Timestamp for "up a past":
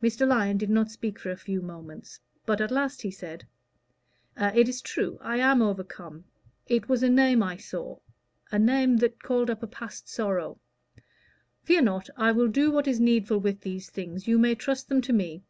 9.50-10.08